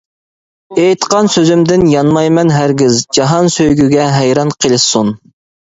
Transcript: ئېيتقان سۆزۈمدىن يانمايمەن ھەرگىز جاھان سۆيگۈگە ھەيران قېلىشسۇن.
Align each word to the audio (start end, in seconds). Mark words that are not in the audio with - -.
ئېيتقان 0.83 1.29
سۆزۈمدىن 1.33 1.83
يانمايمەن 1.91 2.55
ھەرگىز 2.57 3.05
جاھان 3.21 3.53
سۆيگۈگە 3.59 4.11
ھەيران 4.19 4.59
قېلىشسۇن. 4.59 5.17